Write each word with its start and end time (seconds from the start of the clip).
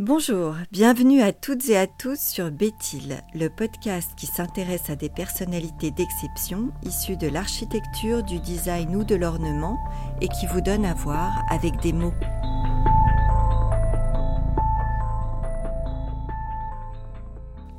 Bonjour, 0.00 0.56
bienvenue 0.72 1.22
à 1.22 1.32
toutes 1.32 1.68
et 1.68 1.76
à 1.76 1.86
tous 1.86 2.18
sur 2.18 2.50
Béthil, 2.50 3.22
le 3.32 3.46
podcast 3.48 4.10
qui 4.16 4.26
s'intéresse 4.26 4.90
à 4.90 4.96
des 4.96 5.08
personnalités 5.08 5.92
d'exception 5.92 6.72
issues 6.82 7.16
de 7.16 7.28
l'architecture, 7.28 8.24
du 8.24 8.40
design 8.40 8.96
ou 8.96 9.04
de 9.04 9.14
l'ornement 9.14 9.78
et 10.20 10.26
qui 10.26 10.48
vous 10.48 10.60
donne 10.60 10.84
à 10.84 10.94
voir 10.94 11.44
avec 11.48 11.80
des 11.80 11.92
mots. 11.92 12.12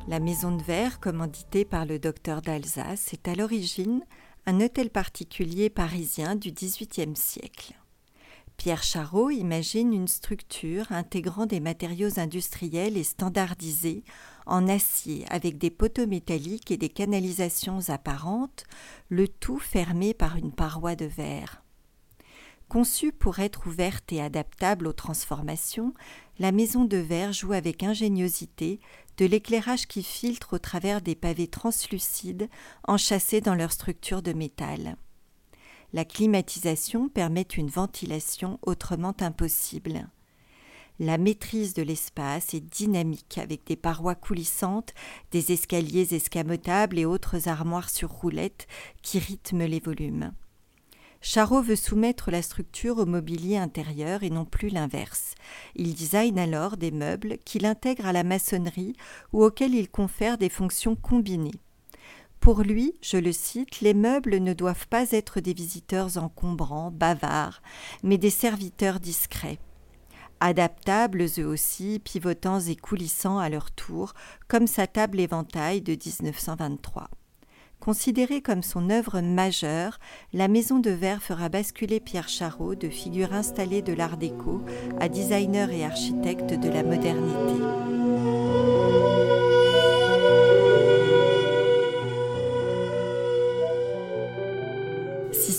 La 0.07 0.21
Maison 0.21 0.55
de 0.55 0.63
Verre, 0.63 1.01
commanditée 1.01 1.65
par 1.65 1.85
le 1.85 1.99
docteur 1.99 2.41
d'Alsace, 2.41 3.11
est 3.11 3.27
à 3.27 3.35
l'origine 3.35 4.05
un 4.45 4.61
hôtel 4.61 4.89
particulier 4.89 5.69
parisien 5.69 6.37
du 6.37 6.53
XVIIIe 6.53 7.17
siècle. 7.17 7.73
Pierre 8.65 8.81
Charot 8.81 9.29
imagine 9.29 9.93
une 9.93 10.07
structure 10.07 10.91
intégrant 10.91 11.45
des 11.45 11.59
matériaux 11.59 12.17
industriels 12.17 12.97
et 12.97 13.03
standardisés 13.03 14.03
en 14.47 14.67
acier 14.67 15.23
avec 15.29 15.59
des 15.59 15.69
poteaux 15.69 16.07
métalliques 16.07 16.71
et 16.71 16.77
des 16.77 16.89
canalisations 16.89 17.77
apparentes, 17.89 18.63
le 19.09 19.27
tout 19.27 19.59
fermé 19.59 20.15
par 20.15 20.35
une 20.37 20.51
paroi 20.51 20.95
de 20.95 21.05
verre. 21.05 21.61
Conçue 22.67 23.11
pour 23.11 23.37
être 23.37 23.67
ouverte 23.67 24.11
et 24.11 24.19
adaptable 24.19 24.87
aux 24.87 24.93
transformations, 24.93 25.93
la 26.39 26.51
maison 26.51 26.85
de 26.85 26.97
verre 26.97 27.33
joue 27.33 27.53
avec 27.53 27.83
ingéniosité 27.83 28.79
de 29.17 29.27
l'éclairage 29.27 29.85
qui 29.85 30.01
filtre 30.01 30.55
au 30.55 30.57
travers 30.57 31.03
des 31.03 31.13
pavés 31.13 31.49
translucides 31.49 32.49
enchâssés 32.87 33.41
dans 33.41 33.53
leur 33.53 33.71
structure 33.71 34.23
de 34.23 34.33
métal. 34.33 34.97
La 35.93 36.05
climatisation 36.05 37.09
permet 37.09 37.41
une 37.41 37.69
ventilation 37.69 38.59
autrement 38.63 39.15
impossible. 39.21 40.09
La 40.99 41.17
maîtrise 41.17 41.73
de 41.73 41.83
l'espace 41.83 42.53
est 42.53 42.61
dynamique 42.61 43.37
avec 43.37 43.65
des 43.65 43.75
parois 43.75 44.15
coulissantes, 44.15 44.93
des 45.31 45.51
escaliers 45.51 46.15
escamotables 46.15 46.97
et 46.97 47.05
autres 47.05 47.49
armoires 47.49 47.89
sur 47.89 48.09
roulettes 48.09 48.67
qui 49.01 49.19
rythment 49.19 49.65
les 49.65 49.81
volumes. 49.81 50.31
Charot 51.19 51.61
veut 51.61 51.75
soumettre 51.75 52.29
la 52.31 52.41
structure 52.41 52.99
au 52.99 53.05
mobilier 53.05 53.57
intérieur 53.57 54.23
et 54.23 54.29
non 54.29 54.45
plus 54.45 54.69
l'inverse. 54.69 55.33
Il 55.75 55.95
design 55.95 56.37
alors 56.37 56.77
des 56.77 56.91
meubles 56.91 57.39
qu'il 57.43 57.65
intègre 57.65 58.05
à 58.05 58.13
la 58.13 58.23
maçonnerie 58.23 58.95
ou 59.33 59.43
auxquels 59.43 59.73
il 59.73 59.89
confère 59.89 60.37
des 60.37 60.49
fonctions 60.49 60.95
combinées. 60.95 61.59
Pour 62.39 62.61
lui, 62.61 62.93
je 63.01 63.17
le 63.17 63.31
cite, 63.31 63.81
les 63.81 63.93
meubles 63.93 64.37
ne 64.37 64.53
doivent 64.53 64.87
pas 64.87 65.11
être 65.11 65.39
des 65.39 65.53
visiteurs 65.53 66.17
encombrants, 66.17 66.91
bavards, 66.91 67.61
mais 68.03 68.17
des 68.17 68.29
serviteurs 68.29 68.99
discrets. 68.99 69.59
Adaptables 70.39 71.25
eux 71.39 71.47
aussi, 71.47 71.99
pivotants 72.03 72.59
et 72.59 72.75
coulissants 72.75 73.39
à 73.39 73.49
leur 73.49 73.71
tour, 73.71 74.13
comme 74.47 74.67
sa 74.67 74.85
table 74.85 75.19
éventail 75.19 75.81
de 75.81 75.93
1923. 75.93 77.09
Considérée 77.79 78.41
comme 78.41 78.63
son 78.63 78.89
œuvre 78.89 79.21
majeure, 79.21 79.99
la 80.33 80.47
maison 80.47 80.79
de 80.79 80.89
verre 80.89 81.21
fera 81.21 81.49
basculer 81.49 81.99
Pierre 81.99 82.29
Charot 82.29 82.75
de 82.75 82.89
figure 82.89 83.33
installée 83.33 83.81
de 83.81 83.93
l'art 83.93 84.17
déco 84.17 84.61
à 84.99 85.07
designer 85.07 85.69
et 85.71 85.85
architecte 85.85 86.53
de 86.53 86.69
la 86.69 86.83
modernité. 86.83 87.61